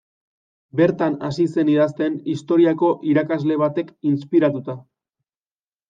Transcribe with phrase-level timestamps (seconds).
[0.79, 4.81] Bertan hasi zen idazten historiako irakasle batek inspiratuta.